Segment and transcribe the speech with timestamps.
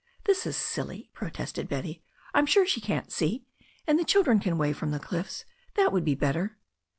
[0.23, 2.01] "This is silly," protested Betty.
[2.33, 3.45] "I'm sure she can't see,
[3.85, 6.57] and the children can wave from the cliffs; that would be better."